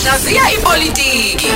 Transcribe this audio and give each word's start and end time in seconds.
Hlaziya 0.00 0.42
ipolitiki. 0.56 1.50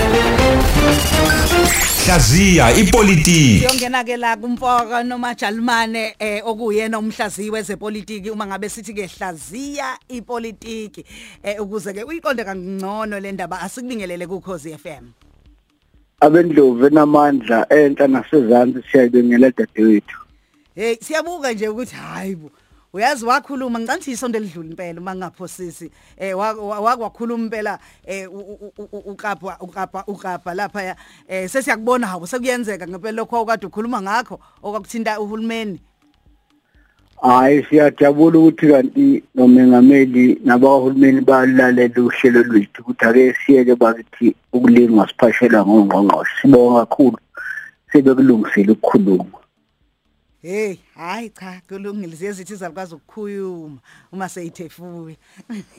Hlaziya 2.06 2.67
ipolitiki. 2.77 3.59
Siyongena 3.59 4.04
ke 4.04 4.17
la 4.17 4.37
kumfoka 4.37 5.03
noma 5.03 5.35
Jalimane 5.35 6.15
eh 6.19 6.43
okuyena 6.45 6.99
umhlaziyi 6.99 7.51
wezepolitiki 7.51 8.30
uma 8.30 8.46
ngabe 8.46 8.69
sithi 8.69 8.95
ke 8.95 9.07
hlaziya 9.07 9.96
ipolitiki 10.09 11.04
eh 11.43 11.57
ukuze 11.61 11.93
ke 11.95 12.04
uyiqonde 12.04 12.45
kangcono 12.45 13.21
le 13.21 13.33
ndaba 13.33 13.61
asikubingelele 13.61 14.26
ku 14.26 14.40
Khosi 14.40 14.76
FM. 14.76 15.04
abendlovu 16.20 16.86
enamandla 16.86 17.66
enhla 17.72 18.06
nasezantsi 18.08 18.82
siyayibengela 18.92 19.50
dadewethu 19.50 20.18
Hey 20.74 20.96
siyabuka 21.00 21.52
nje 21.52 21.68
ukuthi 21.68 21.95
hayibo 21.96 22.50
uyazi 22.95 23.26
wakhuluma 23.26 23.79
ngicanthi 23.79 24.11
isonto 24.11 24.38
elidlula 24.38 24.70
impela 24.70 25.00
uma 25.00 25.14
ngaphosisi 25.14 25.90
eh 26.16 26.38
wakwakhuluma 26.38 27.44
impela 27.44 27.79
eh 28.06 28.29
uqapha 29.07 29.58
uqapha 29.61 30.04
uqapha 30.07 30.54
lapha 30.54 30.96
eh 31.29 31.48
sesiyakubona 31.48 32.07
hawo 32.07 32.27
sekuyenzeka 32.27 32.87
ngempela 32.87 33.17
lokho 33.17 33.43
okade 33.43 33.67
ukhuluma 33.67 34.03
ngakho 34.03 34.39
okwakuthinta 34.62 35.20
uhulumeni. 35.20 35.80
Hayi 37.23 37.67
siyajabula 37.70 38.39
ukuthi 38.39 38.67
kanti 38.69 39.23
nomengameli 39.34 40.41
nabahulumeni 40.45 41.20
balalela 41.20 42.03
uhlelo 42.03 42.42
lwethu 42.42 42.83
ukuthi 42.83 43.05
ake 43.05 43.34
siyeke 43.47 43.75
bakithi 43.75 44.37
ukulinga 44.53 45.09
siphashela 45.09 45.67
ngongqongqoshe. 45.67 46.33
Sibonga 46.42 46.87
kakhulu 46.87 47.19
sebekulungisile 47.92 48.73
ukukhuluma. 48.73 49.44
Hey, 50.47 50.77
hayi 50.95 51.30
cha, 51.30 51.61
kulungile 51.69 52.16
siyezithi 52.16 52.55
zakwazi 52.55 52.95
ukukhuluma 52.95 53.79
uma 54.12 54.29
seyithefuwe. 54.29 55.17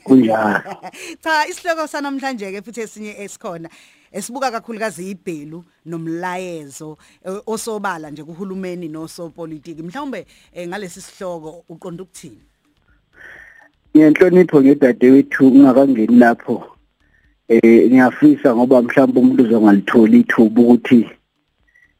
Kunjalo. 0.04 0.60
Cha, 1.22 1.46
isihloko 1.48 1.86
sanamhlanje 1.86 2.52
ke 2.52 2.62
futhi 2.62 2.80
esinye 2.80 3.14
esikhona 3.18 3.68
esibuka 4.12 4.50
kakhulukazi 4.50 5.10
ibhelu 5.10 5.64
nomlayezo 5.86 6.98
eh, 7.24 7.38
osobala 7.46 8.10
nje 8.10 8.24
kuhulumeni 8.24 8.88
nosopolitiki. 8.88 9.82
Mhlawumbe 9.82 10.26
eh, 10.54 10.68
ngalesi 10.68 11.00
sihloko 11.00 11.64
uqonda 11.68 12.02
ukuthini? 12.02 12.42
Ngiyenhlonipho 13.96 14.62
ngedadewethu 14.62 15.48
ungakangeni 15.48 16.16
lapho. 16.16 16.76
Eh 17.48 17.90
ngiyafisa 17.90 18.56
ngoba 18.56 18.82
mhlawumbe 18.82 19.20
umuntu 19.20 19.42
uzongalithola 19.42 20.16
ithuba 20.16 20.62
ukuthi 20.62 21.15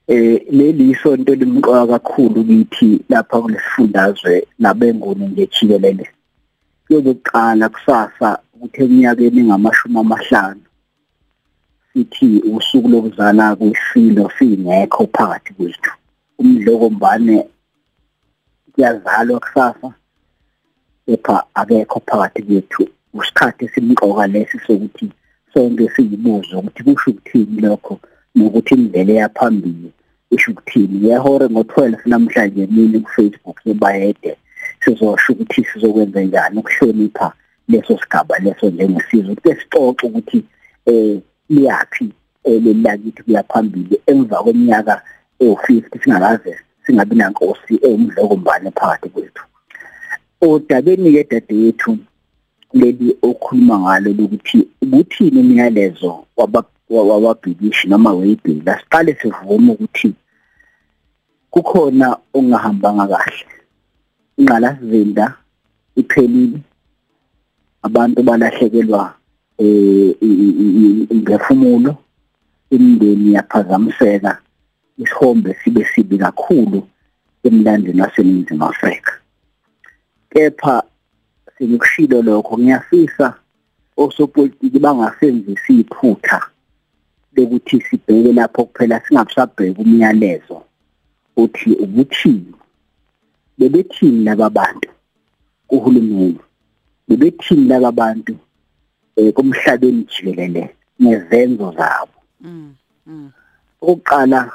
eh 0.08 0.40
leli 0.50 0.90
isonto 0.90 1.34
limqoka 1.34 1.86
kakhulu 1.86 2.44
kithi 2.44 3.00
lapha 3.08 3.40
kulesifundazwe 3.42 4.46
nabenguni 4.58 5.26
nje 5.26 5.46
jikelele. 5.46 6.06
Yokuqala 6.88 7.68
kusasa 7.68 8.38
ukuthi 8.54 8.82
eminyakeni 8.82 9.42
ngamashumi 9.44 9.98
amahlanu 9.98 10.60
sithi 11.92 12.42
usuku 12.54 12.88
lokuzala 12.88 13.56
kwesilo 13.56 14.30
singekho 14.38 15.08
phakathi 15.14 15.52
kwethu. 15.54 15.92
Umdloko 16.38 16.90
mbane 16.90 17.46
kuyazalwa 18.72 19.40
kusasa 19.40 19.88
kepha 21.06 21.44
akekho 21.54 22.02
phakathi 22.06 22.42
kwethu. 22.42 22.88
Usikhathi 23.14 23.64
esimqoka 23.64 24.26
lesi 24.26 24.58
sokuthi 24.66 25.10
sonke 25.52 25.88
siyibuzo 25.88 26.58
ukuthi 26.58 26.82
kusho 26.84 27.10
ukuthini 27.10 27.60
lokho 27.60 28.00
nokuthi 28.34 28.74
indlela 28.74 29.12
yaphambili. 29.12 29.90
Isho 30.30 30.50
ukuthini 30.50 31.08
yehora 31.08 31.46
ngo12 31.46 31.98
namhlanje 32.06 32.66
mini 32.66 33.00
ku 33.00 33.10
Facebook 33.10 33.58
yebayede? 33.66 34.36
Sizosho 34.84 35.32
ukuthi 35.32 35.64
sizokwenza 35.64 36.20
njani 36.20 36.58
ukuhlonipha 36.58 37.32
leso 37.68 37.98
sigaba 37.98 38.38
leso 38.38 38.70
njengesizwe 38.70 39.32
ukuthi 39.32 39.60
sixoxe 39.60 40.06
ukuthi 40.06 40.44
eh 40.86 41.20
liyathi 41.50 42.08
lelakithi 42.44 43.22
kuyaphambili 43.22 44.00
emva 44.06 44.42
kweminyaka 44.42 45.02
ewu50 45.40 46.02
singakaze 46.02 46.56
singabi 46.86 47.16
nankosi 47.16 47.74
ewumdloko 47.82 48.36
mbane 48.36 48.70
phakathi 48.70 49.08
kwethu. 49.08 49.44
Odabeni 50.40 51.12
ke 51.12 51.24
dadewethu 51.30 51.98
leli 52.72 53.16
okhuluma 53.22 53.78
ngalo 53.78 54.10
ukuthi 54.10 54.68
ukuthini 54.82 55.40
imiyalezo 55.40 56.24
wababhikishi 56.90 57.88
noma 57.88 58.12
weyibhila 58.12 58.78
siqale 58.80 59.14
sivume 59.14 59.72
ukuthi 59.72 60.14
kukhona 61.50 62.16
ongahambanga 62.34 63.06
kahle. 63.06 63.46
Ingqalasizinda 64.38 65.34
iphelile 65.96 66.60
abantu 67.82 68.22
balahlekelwa 68.22 69.14
eh 69.58 70.14
ngefumulo 71.14 71.96
imindeni 72.70 73.32
yaphazamiseka 73.34 74.38
isihombe 74.98 75.56
sibe 75.64 75.84
sibi 75.84 76.18
kakhulu 76.18 76.88
emlandweni 77.44 78.00
waseNingizimu 78.00 78.64
Afrika. 78.64 79.12
Kepha 80.30 80.82
sikushilo 81.58 82.22
lokho 82.22 82.58
ngiyafisa 82.58 83.34
osopolitiki 83.96 84.78
bangasenzisi 84.78 85.80
iphutha. 85.80 86.42
Lokuthi 87.36 87.80
sibheke 87.80 88.32
lapho 88.32 88.64
kuphela 88.64 89.00
singabusabheka 89.00 89.82
umyalezo 89.82 90.62
uthi 91.36 91.70
ukuthini. 91.72 92.54
Bebethini 93.58 94.24
laba 94.24 94.50
bantu 94.50 94.88
kuhulumeni? 95.68 96.40
Bebethini 97.08 97.68
laba 97.68 97.92
bantu 97.92 98.36
eh 99.16 99.32
kumhlabeni 99.32 100.06
jikelele 100.10 100.76
nezenzo 101.00 101.72
zabo? 101.78 102.18
Oqala 103.80 104.52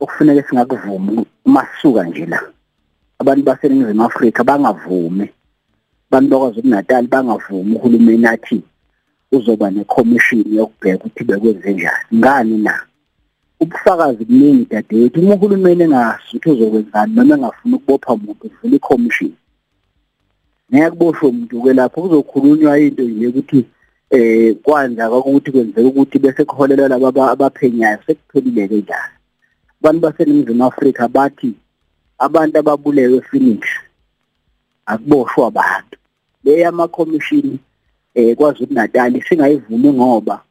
okufanele 0.00 0.42
singakuvuma 0.42 1.24
masuka 1.44 2.04
nje 2.04 2.26
la. 2.26 2.40
Abantu 3.18 3.42
baseningizimu 3.44 4.04
Afrika 4.04 4.44
bangavumi 4.44 5.28
abantu 6.12 6.30
bakwaZulu 6.30 6.68
Natal 6.68 7.06
bangavumi 7.06 7.76
uhulumeni 7.76 8.26
athi 8.26 8.62
uzoba 9.32 9.70
necommission 9.70 10.44
yokubheka 10.54 11.04
ukuthi 11.04 11.24
bekwenze 11.24 11.72
njani. 11.72 12.04
Ngani 12.14 12.58
na? 12.58 12.80
Ubufakazi 13.60 14.24
buningi 14.24 14.66
dadewethu. 14.70 15.20
Uma 15.20 15.34
uhulumeni 15.34 15.82
engasuthi 15.82 16.50
uzokwenzani 16.50 17.14
noma 17.14 17.34
engafuni 17.34 17.74
ukubopha 17.74 18.12
umuntu 18.12 18.46
uvula 18.46 18.76
icommission 18.76 19.32
ngeke 20.72 20.90
kuboshwe 20.90 21.28
umuntu 21.28 21.62
ke 21.62 21.72
lapho. 21.72 22.02
Kuzokhulunywa 22.02 22.78
into 22.78 23.02
nje 23.02 23.26
ukuthi 23.26 23.64
eh 24.10 24.56
kwanza 24.62 25.10
ukuthi 25.10 25.50
kwenzeka 25.50 25.88
ukuthi 25.88 26.18
bese 26.18 26.44
kuholela 26.44 26.88
laba 26.88 27.30
abaphenyayo 27.30 27.98
sekuphelile 28.06 28.68
ke 28.68 28.76
njalo. 28.76 29.14
Abantu 29.80 30.00
baseningizimu 30.00 30.64
Afrika 30.64 31.08
bathi 31.08 31.54
abantu 32.18 32.58
ababulewe 32.58 33.20
finish 33.20 33.80
akuboshwa 34.86 35.46
abantu. 35.46 35.96
Le 36.44 36.66
ama 36.66 36.88
commission 36.88 37.58
eh 38.14 38.36
kwaZulu 38.36 38.74
Natal 38.74 39.22
singayivumi 39.28 39.92
ngoba 39.92 40.42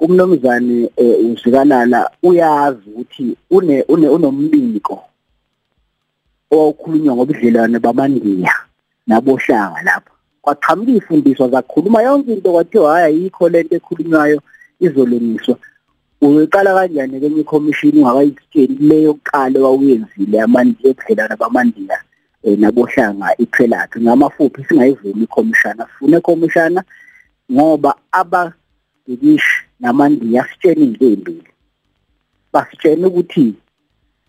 umnomzane 0.00 0.90
uzikalala 1.32 2.10
uyazi 2.22 2.90
ukuthi 2.90 3.36
une 3.50 3.82
unombiko 3.88 5.02
okhulunywa 6.50 7.14
ngobudlelwane 7.14 7.78
bamandiya 7.78 8.54
nabohlanga 9.06 9.82
lapha. 9.82 10.12
Kwaqhamuka 10.42 10.92
ifundiswa 10.92 11.48
zakhuluma 11.48 12.02
yonke 12.02 12.32
into 12.32 12.52
kwathiwa 12.52 12.92
hayi 12.92 13.04
ayikho 13.04 13.48
lento 13.48 13.76
ekhulunywayo 13.76 14.38
izolungiswa. 14.80 15.56
Uyiqala 16.20 16.74
kanjani 16.74 17.20
kenye 17.20 17.40
ikhomishini 17.40 17.98
ungakayitsheni 18.00 18.76
leyo 18.88 19.02
yokuqala 19.02 19.56
owawuyenzile 19.60 20.36
amandiya 20.40 20.90
ebudlelwane 20.90 21.36
bamandiya? 21.36 21.96
Nabohlanga 22.56 23.36
iphelaphi 23.38 24.00
ngamafuphi 24.00 24.64
singayivumi 24.64 25.24
ikhomishana? 25.24 25.86
Sifune 25.86 26.16
ikhomishana 26.16 26.84
ngoba 27.52 27.94
ababhikishi 28.12 29.62
namandiya 29.80 30.46
sitshene 30.48 30.84
into 30.84 31.06
embili 31.06 31.48
basitshene 32.52 33.06
ukuthi 33.06 33.54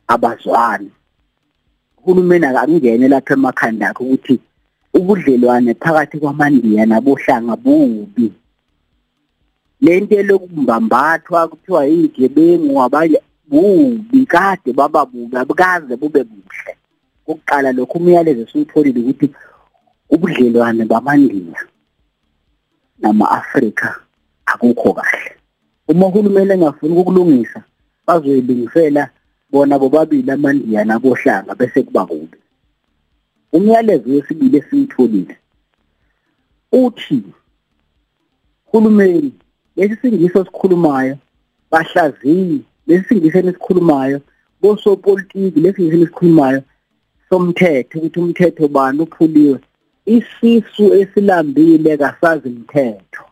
abazwani. 0.08 0.92
Uhulumeni 1.98 2.46
akangene 2.46 3.08
lapha 3.08 3.34
emakhanda 3.34 3.90
akhe 3.90 4.04
ukuthi 4.04 4.40
ubudlelwane 4.94 5.74
phakathi 5.74 6.18
kwamandiya 6.18 6.86
nabohlanga 6.86 7.56
bubi. 7.56 8.34
Lento 9.82 10.24
lokumbambathwa 10.24 11.48
kuthiwa 11.48 11.86
yigebengu 11.86 12.84
abanye 12.84 13.20
bubi 13.50 14.26
kade 14.26 14.74
baba 14.74 15.06
bubi 15.06 15.38
abukaze 15.38 15.96
bube 15.96 16.24
buhle. 16.24 16.74
Kokuqala 17.26 17.72
lokho 17.72 17.98
umyalezo 18.00 18.42
esiwutholile 18.42 19.00
ukuthi 19.02 19.28
ubudlelwane 20.14 20.86
bamandiya 20.86 21.62
nama-Afrika 23.00 23.96
akukho 24.46 24.94
kahle. 24.94 25.32
Uma 25.88 26.08
uhulumeni 26.08 26.54
engafuni 26.54 26.98
ukulungisa 26.98 27.64
bazoyilungisela 28.08 29.10
bona 29.52 29.80
bobabili 29.80 30.32
amandiya 30.32 30.86
nabohlanga 30.86 31.56
bese 31.56 31.84
kuba 31.84 32.06
kubi. 32.06 32.38
Umyalezo 33.54 34.10
wesibili 34.10 34.58
esiwutholile 34.58 35.38
uthi 36.72 37.24
uhulumeni 38.68 39.34
lesi 39.76 39.96
singiso 40.02 40.46
sikhulumayo 40.46 41.18
bahlaziyi 41.72 42.62
lesi 42.88 43.08
singiso 43.08 43.40
esikhulumayo 43.40 44.22
bosopolitiki 44.62 45.60
lesi 45.60 45.76
singiso 45.76 46.04
esikhulumayo 46.04 46.64
somthetho 47.36 48.00
ukuthi 48.00 48.20
umthetho 48.20 48.68
bani 48.68 49.02
uphuliwe. 49.02 49.60
Isisu 50.06 50.94
esilambile 50.94 51.98
kasazi 51.98 52.48
umthetho 52.50 53.26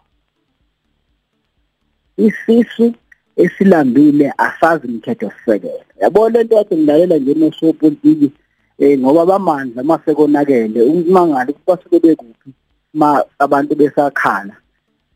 isisu 2.18 2.94
esilambile 3.36 4.34
asazi 4.38 4.88
umthetho 4.88 5.32
sisekelo. 5.32 5.84
Yabona 6.02 6.40
lento 6.40 6.56
yathi 6.56 6.76
ngilalela 6.76 7.18
nje 7.18 7.34
nosopolitiki 7.34 8.32
eh 8.80 9.00
ngoba 9.00 9.26
bamandla 9.26 9.84
masekonakele 9.84 10.82
umangali 10.82 11.56
basuke 11.68 12.00
bekuphi 12.00 12.50
ma 12.94 13.24
abantu 13.40 13.76
besakhala 13.76 14.56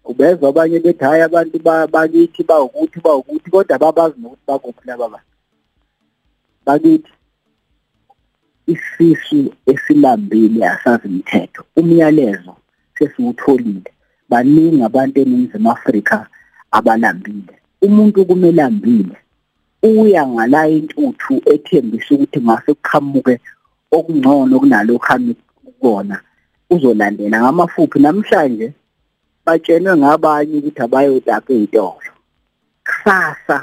ubezwa 0.06 0.50
abanye 0.50 0.80
bethi 0.80 1.04
hayi 1.04 1.22
abantu 1.22 1.60
bakithi 1.94 2.44
bawukuthi 2.44 3.00
bawukuthi 3.00 3.50
kodwa 3.52 3.78
babazi 3.80 4.16
nokuthi 4.22 4.42
bakuphi 4.48 4.88
laba 4.88 5.10
bantu. 5.10 5.34
Bakithi. 6.66 7.17
Isisu 8.74 9.54
esilambile 9.72 10.68
asazi 10.68 11.08
umthetho 11.08 11.62
umyalezo 11.76 12.54
sesiwutholile. 12.98 13.92
Baningi 14.30 14.82
abantu 14.84 15.22
eningizimu 15.22 15.72
Afrika 15.72 16.28
abalambile 16.72 17.56
umuntu 17.82 18.26
kumele 18.26 18.62
ambile. 18.62 19.18
Uya 19.84 20.28
ngala 20.28 20.68
intuthu 20.68 21.42
ethembisa 21.46 22.16
ukuthi 22.16 22.40
ngase 22.42 22.74
kuqhamuke 22.74 23.40
okungcono 23.92 24.60
kunalokho 24.60 25.14
amikona 25.14 26.18
uzolandela 26.70 27.40
ngamafuphi. 27.42 28.00
Namhlanje 28.00 28.68
batshenwe 29.46 29.98
ngabanye 29.98 30.58
ukuthi 30.58 30.82
abayotapa 30.82 31.54
ezitolo 31.54 32.12
kusasa 32.88 33.58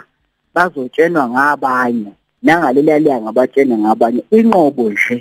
bazotshenwa 0.54 1.28
ngabanye. 1.28 2.12
Nangaleliya 2.44 2.98
langa 2.98 3.32
batshene 3.32 3.74
ngabanye 3.78 4.22
inqobo 4.38 4.90
nje 4.90 5.16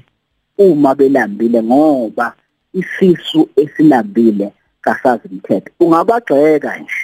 uma 0.57 0.91
belambile 0.95 1.59
ngoba 1.63 2.27
isisu 2.73 3.49
esilambile 3.55 4.51
kasazi 4.81 5.27
umthetho. 5.31 5.71
Ungabagxeka 5.79 6.71
nje 6.77 7.03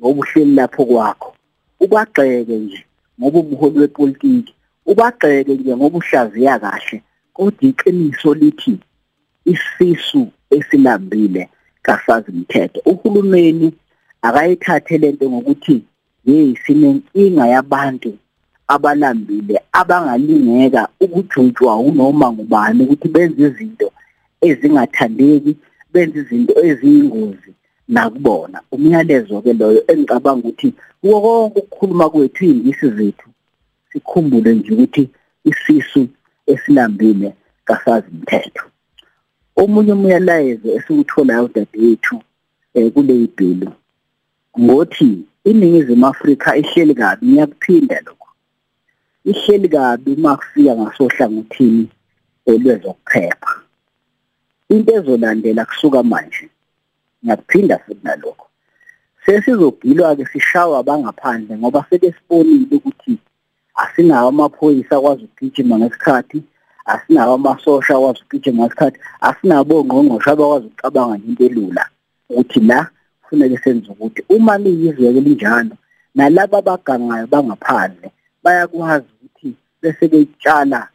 ngoba 0.00 0.20
uhleli 0.20 0.54
lapho 0.54 0.84
kwakho 0.90 1.30
ubagxeke 1.80 2.56
nje 2.64 2.84
ngoba 3.20 3.38
umholi 3.38 3.78
wepolitiki 3.80 4.54
ubagxeke 4.86 5.52
nje 5.54 5.76
ngoba 5.76 5.98
uhlaziya 5.98 6.58
kahle 6.58 7.02
kodwa 7.32 7.68
iqiniso 7.68 8.34
lithi 8.34 8.74
isisu 9.52 10.22
esilambile 10.50 11.48
kasazi 11.82 12.30
umthetho. 12.30 12.80
Uhulumeni 12.90 13.72
akayithathe 14.22 14.98
lento 14.98 15.30
ngokuthi 15.30 15.76
hey 16.24 16.56
sinenkinga 16.66 17.46
yabantu 17.46 18.12
abalambile 18.74 19.56
abangalingeka 19.80 20.82
ukujutshwa 21.04 21.72
unoma 21.88 22.26
ngubani 22.32 22.80
ukuthi 22.84 23.08
benze 23.14 23.42
izinto 23.48 23.88
ezingathandeki 24.48 25.52
benze 25.92 26.18
izinto 26.22 26.54
eziyingozi 26.68 27.50
nakubona. 27.94 28.58
Umyalezo 28.74 29.34
ke 29.44 29.52
loyo 29.58 29.80
engicabanga 29.90 30.48
ukuthi 30.48 30.68
konke 31.02 31.60
ukukhuluma 31.60 32.06
kwethu 32.12 32.44
izingisi 32.44 32.88
zethu 32.96 33.28
sikhumbule 33.90 34.50
nje 34.54 34.70
ukuthi 34.74 35.04
isisu 35.50 36.02
esilambile 36.52 37.28
kasazi 37.64 38.06
umthetho 38.14 38.64
omunye 39.60 39.92
umyalezo 39.92 40.68
esiwutholayo 40.76 41.46
dadewethu 41.54 42.16
eh 42.74 42.92
kule 42.92 43.14
ibhilo 43.24 43.72
ngothi 44.60 45.10
iningizimu 45.44 46.06
Afrika 46.06 46.56
ihleli 46.56 46.94
kabi 46.94 47.26
ngiyakuphinda 47.26 47.96
lokho. 48.06 48.19
Ihleli 49.24 49.68
kabi 49.68 50.16
makufika 50.16 50.76
ngasohlangothini 50.76 51.88
elwezokuphepha 52.46 53.52
into 54.68 54.92
ezolandela 54.94 55.64
kusuka 55.64 56.02
manje 56.02 56.48
ngiyakuphinda 57.24 57.78
futhi 57.78 58.00
nalokho. 58.04 58.46
Sesizogilwa 59.26 60.16
ke 60.16 60.24
sishawa 60.26 60.78
abangaphandle 60.78 61.56
ngoba 61.58 61.84
sebesibonile 61.90 62.76
ukuthi 62.76 63.18
asinawo 63.74 64.28
amaphoyisa 64.28 64.96
akwazi 64.96 65.24
ukugijima 65.24 65.78
ngesikhathi 65.78 66.42
asinawo 66.84 67.34
amasosha 67.34 67.94
akwazi 67.94 68.20
ukugijima 68.22 68.62
ngesikhathi 68.64 68.98
asinabo 69.28 69.74
ongqongqoshe 69.80 70.30
abakwazi 70.30 70.66
ukucabanga 70.66 71.16
into 71.26 71.44
elula 71.44 71.84
ukuthi 72.30 72.60
la 72.60 72.90
kufanele 73.22 73.56
senze 73.62 73.88
ukuthi 73.92 74.20
uma 74.28 74.58
liyizwe 74.58 75.12
linjalo 75.12 75.76
nalabo 76.14 76.56
abagangayo 76.56 77.26
bangaphandle 77.32 78.08
bayakwazi 78.42 79.06
ukuthi 79.24 79.54
bese 79.82 80.08
betshala 80.08 80.88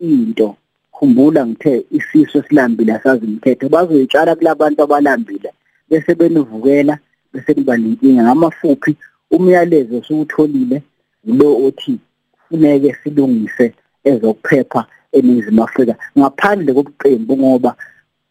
into. 0.00 0.56
Khumbula 0.92 1.46
ngithe 1.46 1.84
isiso 1.90 2.38
esilambile 2.38 2.92
asazi 2.94 3.24
umthetho. 3.26 3.68
Bazoyitshala 3.68 4.36
kulabantu 4.36 4.82
abalambile 4.82 5.50
bese 5.88 6.14
benivukela 6.14 6.98
bese 7.32 7.54
kuba 7.54 7.76
nenkinga. 7.76 8.22
Ngamafuphi 8.22 8.96
umyalezo 9.30 10.02
siwutholile 10.04 10.82
lo 11.24 11.66
othi 11.66 11.98
kufuneke 12.32 12.96
silungise 13.02 13.74
ezokuphepha 14.04 14.86
eNingizimu 15.12 15.62
Afrika. 15.64 15.94
Ngaphandle 16.18 16.72
kobuqembu 16.74 17.36
ngoba 17.36 17.76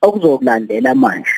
okuzokulandela 0.01 0.95
manje 0.95 1.35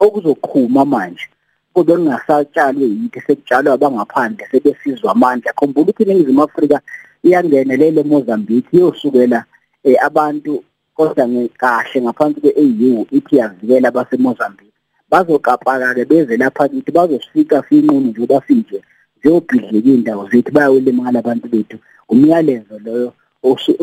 okuzoqhuma 0.00 0.84
manje 0.84 1.26
kube 1.74 1.92
kungasatshalwe 1.96 2.84
yinto 2.86 3.20
sekutshalwa 3.26 3.72
abangaphandle 3.74 4.46
sebesizwa 4.50 5.12
amandla. 5.12 5.52
Khumbula 5.52 5.82
ukuthi 5.82 6.02
iNingizimu 6.02 6.42
Afrika 6.42 6.80
iyangenelela 7.26 8.00
eMozambique 8.00 8.70
iyosukela 8.72 9.44
eh, 9.84 9.96
abantu 10.08 10.52
kodwa 10.96 11.28
ngekahle 11.28 11.98
ngaphansi 12.02 12.40
kwe-AU 12.40 13.06
ithi 13.16 13.36
yavikela 13.36 13.88
abaseMozambique 13.88 14.74
bazokapaka 15.10 15.94
ke 15.94 16.04
beze 16.04 16.36
lapha 16.36 16.68
kithi 16.68 16.90
bazosifika 16.92 17.62
sinqunu 17.68 18.08
nje 18.10 18.26
bafike 18.26 18.78
ziyobhidlika 19.22 19.90
indawo 19.90 20.28
zethu 20.30 20.52
bayawelimala 20.52 21.18
abantu 21.18 21.48
bethu. 21.48 21.78
Umyalezo 22.08 22.78
loyo 22.84 23.12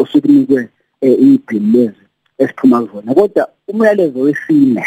osukunikwe 0.02 0.70
ibhili 1.02 1.72
lezi 1.74 2.06
esiphuma 2.38 2.82
kuzona. 2.82 3.14
Kodwa 3.14 3.50
umyalezo 3.68 4.20
wesine 4.20 4.86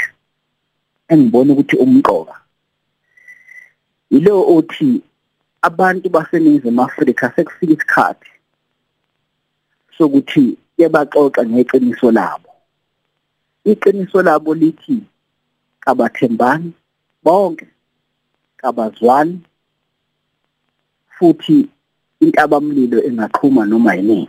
engibona 1.09 1.53
ukuthi 1.53 1.77
umqoka. 1.77 2.44
Yilo 4.15 4.57
othi 4.57 5.03
abantu 5.63 6.09
baseningizimu 6.09 6.83
Afrika 6.83 7.33
sekufika 7.37 7.73
isikhathi 7.73 8.31
sokuthi 9.99 10.57
yabaxoxa 10.79 11.43
ngeqiniso 11.47 12.11
labo. 12.11 12.51
Iqiniso 13.65 14.23
labo 14.23 14.55
lithi 14.55 15.03
kabathembani 15.81 16.73
bonke 17.25 17.67
kabazwani 18.57 19.41
futhi 21.19 21.69
intabamlilo 22.21 23.03
engaqhuma 23.09 23.67
noma 23.67 23.95
yini 23.95 24.29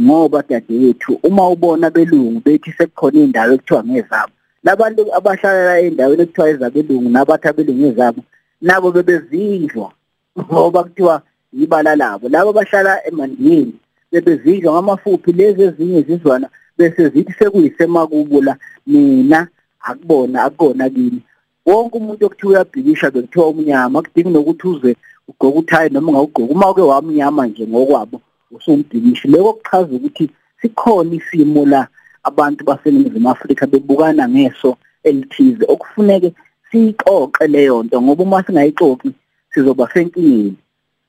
ngoba 0.00 0.42
dadewethu 0.48 1.20
uma 1.22 1.48
ubona 1.48 1.90
belungu 1.90 2.40
bethi 2.44 2.72
sekukhona 2.76 3.18
indawo 3.20 3.52
ekuthiwa 3.54 3.84
ngezabo 3.84 4.32
labantu 4.64 5.02
abahlala 5.16 5.80
endaweni 5.80 6.22
ekuthiwa 6.22 6.48
ezabelungu 6.52 7.08
nabathi 7.10 7.48
abelungu 7.48 7.86
ezabo 7.92 8.22
nabo 8.64 8.88
bebezinjwa 8.92 9.92
ngoba 10.38 10.84
kuthiwa 10.84 11.22
yibala 11.52 11.96
labo. 11.96 12.28
Labo 12.28 12.50
abahlala 12.50 13.06
emandiyeni 13.08 13.74
bebezinjwa 14.12 14.72
ngamafuphi 14.72 15.32
lezi 15.32 15.62
ezinye 15.62 16.02
zizwana 16.02 16.48
bese 16.78 17.08
zithi 17.08 17.32
sekuyisemakubo 17.38 18.40
la 18.42 18.56
mina 18.86 19.48
akubona 19.80 20.44
akona 20.44 20.90
kimi. 20.90 21.20
Wonke 21.66 21.96
umuntu 21.98 22.26
okuthiwa 22.26 22.52
uyabhikisha 22.52 23.10
bekuthiwa 23.10 23.48
umnyama 23.48 24.02
kudingi 24.02 24.30
nokuthi 24.30 24.66
uze 24.68 24.96
ugqoke 25.28 25.58
uthayi 25.58 25.90
noma 25.90 26.08
ungawugqoki. 26.08 26.52
Uma 26.52 26.70
uke 26.70 26.80
wamnyama 26.80 27.46
nje 27.46 27.66
ngokwabo 27.66 28.20
usumbhikishi 28.50 29.28
leko 29.28 29.52
kuchaza 29.52 29.92
ukuthi 29.96 30.30
sikhona 30.60 31.14
isimo 31.14 31.66
la 31.66 31.88
abantu 32.22 32.64
baseningizimu 32.64 33.30
Afrika 33.30 33.66
bebukana 33.66 34.28
ngeso 34.28 34.76
elithize. 35.02 35.64
Okufuneke 35.68 36.32
siyixoxe 36.74 37.46
leyo 37.46 37.82
nto 37.82 38.02
ngoba 38.02 38.22
uma 38.22 38.42
singayixoxi 38.42 39.10
sizoba 39.52 39.88
senkingeni 39.92 40.56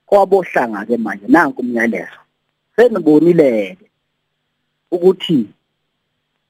kwabohlanga 0.05 0.86
ke 0.86 0.98
manje 0.98 1.27
nanku 1.27 1.62
umyalezo. 1.62 2.19
Senibonile 2.75 3.77
ukuthi 4.91 5.48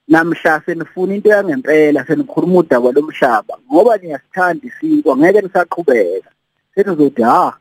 namhla 0.07 0.61
senifuna 0.65 1.15
into 1.15 1.29
yangempela 1.29 2.05
senikhuluma 2.07 2.59
udaba 2.59 2.91
lomhlaba 2.91 3.55
ngoba 3.71 3.97
niyasithanda 3.97 4.67
isinkwa 4.67 5.17
ngeke 5.17 5.41
nisaqhubeka. 5.41 6.29
Senizothi 6.75 7.21
ha 7.21 7.57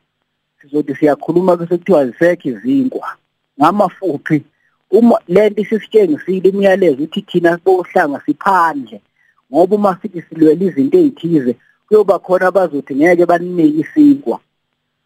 sizothi 0.60 0.94
siyakhuluma 0.94 1.56
bese 1.56 1.78
kuthiwa 1.78 2.06
zisekho 2.06 2.48
izinkwa. 2.48 3.08
Ngamafuphi 3.60 4.42
uma 4.90 5.18
lento 5.28 5.62
isisitshengisile 5.62 6.48
imiyalezo 6.48 7.02
ukuthi 7.02 7.22
thina 7.22 7.58
bohlanga 7.64 8.20
siphandle 8.26 9.00
ngoba 9.52 9.76
uma 9.76 9.98
sithi 10.02 10.22
silwela 10.22 10.64
izinto 10.64 10.98
ezithize 10.98 11.56
kuyoba 11.88 12.18
khona 12.18 12.46
abazothi 12.46 12.94
ngeke 12.94 13.26
baninike 13.26 13.80
isinkwa. 13.82 14.40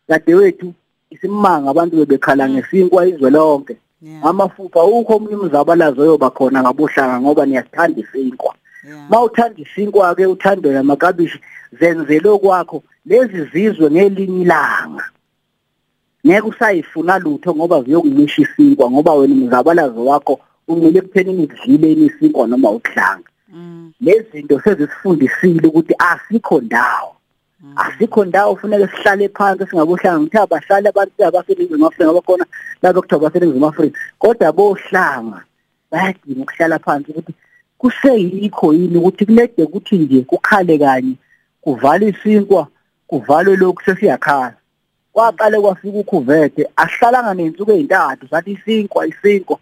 Kade 0.09 0.35
wethu 0.35 0.75
isimanga 1.11 1.71
abantu 1.71 1.97
bebekhala 1.97 2.49
ngesinkwa 2.49 3.07
izwe 3.07 3.30
lonke. 3.30 3.76
Yeah. 4.02 4.26
amafupha 4.26 4.85
ukho 4.85 5.16
omunye 5.16 5.37
umzabalazo 5.37 6.02
oyoba 6.02 6.30
khona 6.30 6.62
ngabohlanga 6.62 7.21
ngoba 7.21 7.47
niyasithanda 7.47 8.00
isinkwa. 8.00 8.54
Yeah. 8.87 9.11
mawuthanda 9.11 9.59
isinkwa 9.61 10.14
ke 10.14 10.26
uthando 10.26 10.73
yamakabishi 10.73 11.40
zenzele 11.80 12.38
kwakho 12.38 12.83
lezi 13.07 13.45
zizwe 13.52 13.90
ngelinye 13.90 14.42
ilanga. 14.42 15.04
Ngeke 16.26 16.47
usayifuna 16.49 17.18
lutho 17.18 17.54
ngoba 17.54 17.83
ziyokumisha 17.83 18.42
isinkwa 18.42 18.90
ngoba 18.90 19.14
wena 19.14 19.35
umzabalazo 19.35 20.04
wakho 20.04 20.40
umile 20.68 20.99
ekuthenini 20.99 21.47
kudlile 21.47 22.07
isinkwa 22.07 22.47
noma 22.47 22.71
ukudlanga 22.71 23.27
Mm. 23.52 23.92
lezi 24.00 24.30
zinto 24.32 24.60
sezisifundisile 24.60 25.68
ukuthi 25.68 25.94
asikho 25.98 26.60
ndawo. 26.60 27.16
Asikho 27.76 28.24
ndawo 28.24 28.54
kufuneka 28.54 28.88
sihlale 28.88 29.28
phansi 29.28 29.66
singabohlanga 29.66 30.20
ngithe 30.20 30.38
abahlali 30.38 30.88
abantu 30.88 31.24
abaseningizimu 31.24 31.86
afrika 31.86 32.12
bakhona 32.12 32.46
laba 32.82 33.00
kuthiwa 33.00 33.20
abaseningizimu 33.20 33.66
afrika. 33.66 33.98
Kodwa 34.18 34.52
bohlanga 34.52 35.44
bayadinga 35.90 36.42
ukuhlala 36.42 36.78
phansi 36.78 37.10
ukuthi 37.10 37.34
kuseyikho 37.78 38.74
yini 38.74 38.96
ukuthi 38.96 39.26
kulede 39.26 39.62
ukuthi 39.62 39.98
nje 39.98 40.20
kukhale 40.20 40.78
kanye 40.78 41.14
kuvale 41.60 42.08
isinkwa 42.08 42.66
kuvalwe 43.06 43.56
lokhu 43.56 43.82
sesiyakhala. 43.82 44.54
Kwaqale 45.12 45.60
kwafika 45.60 45.98
ukhuvethe 45.98 46.68
ahlalanga 46.76 47.34
nensuku 47.34 47.72
ezintathu 47.72 48.28
sathi 48.28 48.50
isinkwa 48.52 49.06
isinkwa. 49.06 49.58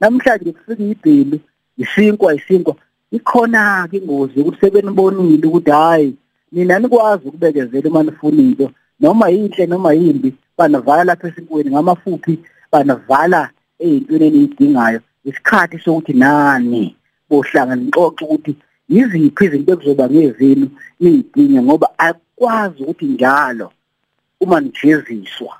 Namhlanje 0.00 0.52
kufika 0.52 0.82
ibhelu 0.82 1.40
isinkwa 1.78 2.34
isinkwa. 2.34 2.76
Ikhona 3.10 3.88
ke 3.90 3.96
ingozi 3.96 4.40
ukuthi 4.40 4.60
sebenibonile 4.60 5.46
ukuthi 5.46 5.70
hayi 5.70 6.16
mina 6.52 6.78
nikwazi 6.78 7.28
ukubekezela 7.28 7.90
uma 7.90 8.02
nifuna 8.02 8.42
into 8.42 8.70
noma 9.00 9.28
yinhle 9.28 9.66
noma 9.66 9.92
yimbi 9.92 10.34
banavala 10.58 11.04
lapha 11.04 11.28
esinkweni 11.28 11.70
ngamafuphi 11.70 12.38
banavala 12.72 13.50
ey'ntweni 13.78 14.26
eniyidingayo 14.26 15.00
isikhathi 15.24 15.78
sokuthi 15.78 16.12
nani 16.12 16.96
bohlanga 17.28 17.74
nixoxe 17.76 18.24
ukuthi 18.24 18.52
yiziphi 18.88 19.44
izinto 19.44 19.72
ekuzoba 19.72 20.04
ngezenu 20.10 20.66
niyidinge 21.00 21.62
ngoba 21.62 21.88
akwazi 21.98 22.82
ukuthi 22.82 23.04
njalo 23.04 23.72
uma 24.40 24.60
nijeziswa 24.60 25.54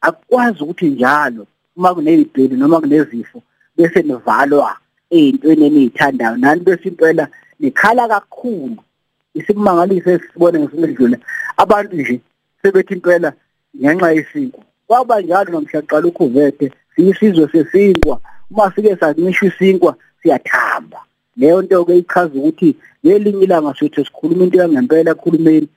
akwazi 0.00 0.58
ukuthi 0.62 0.86
njalo 0.86 1.46
uma 1.76 1.94
kunezibheli 1.94 2.56
noma 2.56 2.80
kunezifo 2.80 3.42
bese 3.76 4.02
nivalwa. 4.02 4.76
Ey'ntweni 5.16 5.64
eniyithandayo 5.66 6.36
nani 6.36 6.60
bese 6.60 6.88
impela 6.88 7.28
nikhala 7.60 8.08
kakhulu. 8.08 8.76
Isikumangaliso 9.34 10.10
esibone 10.10 10.58
ngesimedlule 10.58 11.16
abantu 11.56 11.96
nje 11.96 12.20
sebethi 12.62 12.94
impela 12.94 13.32
ngenxa 13.80 14.12
yesinkwa. 14.12 14.64
Kwaba 14.86 15.20
njalo 15.20 15.50
nomshaqala 15.52 16.06
ukhuvethe 16.08 16.72
siyisizwe 16.94 17.48
sesinkwa. 17.52 18.20
Uma 18.50 18.72
sike 18.74 18.96
sanisho 18.96 19.46
isinkwa 19.46 19.96
siyathamba. 20.22 21.00
Leyo 21.36 21.62
nto 21.62 21.84
ke 21.84 21.98
ichaza 21.98 22.38
ukuthi 22.38 22.76
ngelinye 23.06 23.44
ilanga 23.44 23.74
sithi 23.74 24.04
sikhuluma 24.04 24.44
into 24.44 24.58
yangempela 24.58 25.10
ekhulumeni 25.10 25.68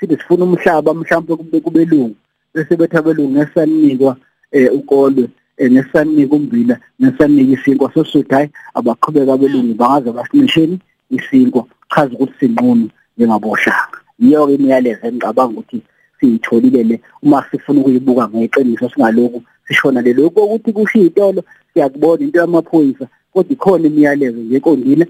sithi 0.00 0.16
sifuna 0.16 0.44
umhlaba 0.44 0.94
mhlawumbe 0.94 1.36
kube 1.36 1.60
kubelungu 1.60 2.16
bese 2.54 2.76
bethi 2.76 2.96
abelungu 2.96 3.32
ngesanikwa 3.32 4.16
eh 4.52 4.74
ukolwe. 4.74 5.28
Eh, 5.56 5.70
ngesanika 5.72 6.34
umbila 6.36 6.80
ngesanika 7.02 7.52
isinkwa. 7.60 7.92
Sosuthi 7.94 8.34
hayi 8.34 8.48
abaqhubeka 8.74 9.32
abelungu 9.32 9.74
bangaze 9.74 10.12
basinisheni 10.12 10.78
isinkwa. 11.10 11.66
Chaza 11.94 12.14
ukuthi 12.14 12.34
sinqunu 12.40 12.88
njengabohlanga 13.16 13.98
yiyo 14.18 14.46
ke 14.46 14.54
imiyalezo 14.54 15.06
engicabanga 15.06 15.58
ukuthi 15.58 15.82
siyitholile 16.20 16.82
le 16.82 17.00
uma 17.22 17.44
sifuna 17.50 17.80
ukuyibuka 17.80 18.28
ngeqiniso 18.28 18.88
singaloku 18.90 19.42
sishona 19.66 20.00
le 20.02 20.12
lokho 20.12 20.44
ukuthi 20.44 20.72
kusho 20.72 20.98
izitolo 20.98 21.44
siyakubona 21.72 22.22
into 22.24 22.38
yamaphoyisa 22.38 23.06
kodwa 23.32 23.52
ikhona 23.52 23.86
imiyalezo 23.86 24.38
nje 24.38 24.56
eqondile. 24.56 25.06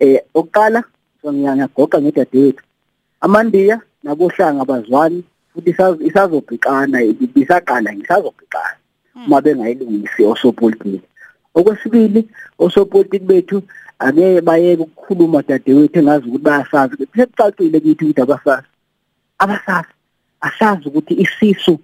Eh 0.00 0.22
oqala 0.34 0.84
ngiyagoqa 1.24 2.00
ngedadewethu 2.02 2.62
amandiya 3.20 3.80
nabohlanga 4.02 4.64
bazwani 4.64 5.24
futhi 5.52 5.70
isazo- 5.70 6.02
isazobhekana 6.08 7.02
isaqala 7.36 7.94
ngisazobhekana. 7.94 8.76
Uma 9.26 9.40
bengayilungisi 9.40 10.24
osopolitiki. 10.24 11.00
Okwesibili 11.54 12.28
osopolitiki 12.58 13.24
bethu 13.24 13.62
ake 13.98 14.40
bayeke 14.40 14.82
ukukhuluma 14.82 15.42
dadewethu 15.42 15.98
engazi 15.98 16.28
ukuthi 16.28 16.44
bayasazi. 16.44 16.94
Sekucacile 17.16 17.80
kithi 17.80 18.04
ukuthi 18.04 18.20
abasazi. 18.20 18.66
Abasazi 19.38 19.88
asazi 20.40 20.88
ukuthi 20.88 21.14
isisu 21.14 21.78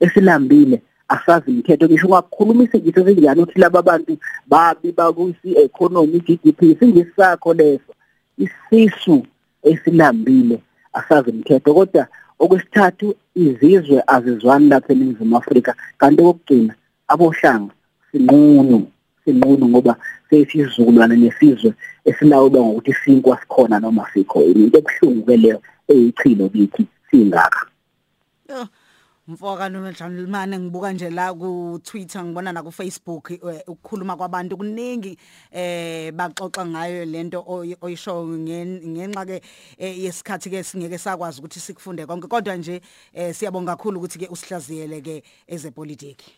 esilambile 0.00 0.82
asazi 1.08 1.50
imithetho. 1.50 1.86
Ngisho 1.86 2.06
ungakukhuluma 2.06 2.64
isigiso 2.64 3.00
esinjani 3.00 3.42
ukuthi 3.42 3.60
laba 3.60 3.82
bantu 3.82 4.18
babi 4.46 4.92
bakusi 4.92 5.48
economy 5.56 6.20
GDP 6.20 6.78
singisakho 6.78 7.54
leso. 7.54 7.92
Isisu 8.38 9.26
esilambile 9.62 10.58
asazi 10.92 11.30
imithetho. 11.30 11.74
Kodwa 11.74 12.06
okwesithathu 12.38 13.14
izizwe 13.34 14.02
azizwani 14.06 14.68
lapha 14.68 14.92
eNingizimu 14.92 15.36
Afrika 15.36 15.74
kanti 15.98 16.22
okugcina 16.22 16.74
abohlanga 17.12 17.74
sinqunu 18.10 18.78
sinqunu 19.24 19.64
ngoba 19.68 19.96
sesizukulwane 20.30 21.16
nesizwe 21.16 21.70
esilawulwa 22.08 22.60
ngokuthi 22.62 22.92
sinkwa 23.00 23.40
sikhona 23.40 23.80
noma 23.80 24.04
sikho. 24.12 24.42
Into 24.44 24.78
ebuhlungu 24.78 25.22
ke 25.26 25.36
leyo 25.36 25.58
eyichilo 25.88 26.48
kithi 26.48 26.82
singaka. 27.10 27.66
Yo, 29.28 29.34
Mfoka 29.34 29.68
noNjalimane 29.68 30.58
ngibuka 30.58 30.92
nje 30.92 31.10
la 31.10 31.34
ku 31.34 31.78
Twitter 31.82 32.24
ngibona 32.24 32.52
na 32.52 32.62
ku 32.62 32.72
Facebook 32.72 33.30
eh, 33.30 33.60
ukukhuluma 33.66 34.16
kwabantu 34.16 34.56
kuningi 34.56 35.18
eh 35.52 36.12
baxoxa 36.12 36.64
ngayo 36.66 37.04
lento 37.04 37.44
oy- 37.46 37.76
oyisho 37.80 38.24
ngen- 38.24 38.80
ngenxa 38.88 39.26
ke 39.26 39.42
eh, 39.78 39.98
yesikhathi 40.04 40.50
ke 40.50 40.62
singeke 40.64 40.98
sakwazi 40.98 41.40
ukuthi 41.40 41.60
sikufunde 41.60 42.06
konke. 42.06 42.26
Kodwa 42.28 42.56
nje 42.56 42.80
eh, 43.14 43.34
siyabonga 43.34 43.76
kakhulu 43.76 43.98
ukuthi 44.00 44.18
ke 44.18 44.28
usihlaziyele 44.30 45.00
ke 45.00 45.22
ezepolitiki. 45.46 46.32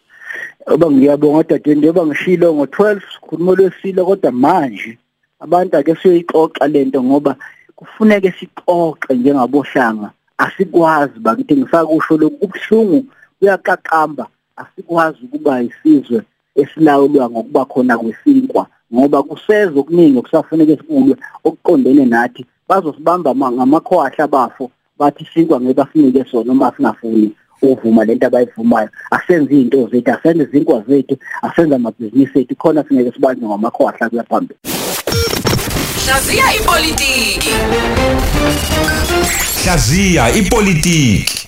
Oba 0.66 0.90
ngiyabonga 0.90 1.42
dadeni 1.42 1.78
njengoba 1.80 2.06
ngishilo 2.06 2.52
ngo12 2.52 3.00
sikhuluma 3.14 3.52
lwesilo 3.54 4.04
kodwa 4.06 4.32
manje 4.32 4.98
abantu 5.38 5.76
ake 5.76 5.94
siyoyixoxa 5.94 6.66
lento 6.68 7.02
ngoba 7.02 7.36
kufuneke 7.76 8.32
sixoxe 8.32 9.14
njengabohlanga. 9.14 10.10
Asikwazi 10.44 11.18
bakithi 11.24 11.56
ngisakusho 11.56 12.16
lokhu 12.16 12.36
kubuhlungu 12.40 12.98
kuyaqaqamba 13.38 14.24
asikwazi 14.56 15.18
ukuba 15.24 15.62
isizwe 15.62 16.20
esilawulwa 16.60 17.30
ngokuba 17.30 17.64
khona 17.64 17.98
kwesinkwa 17.98 18.66
ngoba 18.94 19.22
kusezo 19.22 19.80
okuningi 19.80 20.18
okusafuneka 20.18 20.76
sikulwe 20.76 21.14
okuqondene 21.44 22.04
nathi. 22.04 22.42
Bazosibamba 22.68 23.34
ma- 23.34 23.52
ngamakhwahla 23.52 24.26
bafo 24.26 24.70
bathi 24.98 25.24
sinkwa 25.34 25.60
ngeke 25.60 25.74
basinike 25.74 26.24
sona 26.30 26.52
uma 26.52 26.72
singafuni 26.76 27.28
ukuvuma 27.62 28.04
lento 28.04 28.26
abayivumayo. 28.26 28.88
Asenze 29.10 29.54
izinto 29.54 29.88
zethu 29.92 30.10
asenze 30.10 30.42
izinkwa 30.44 30.84
zethu 30.88 31.16
asenze 31.42 31.74
amabhizinisi 31.74 32.38
ethu 32.40 32.54
khona 32.56 32.84
singeke 32.84 33.12
sibanjwe 33.12 33.48
ngamakhwahla 33.48 34.08
kuya 34.10 34.24
phambili. 34.30 34.58
Hlaziya 36.04 36.46
ipolitiki. 36.58 37.52
Hlaziya 39.64 40.30
ipolitiki 40.32 41.39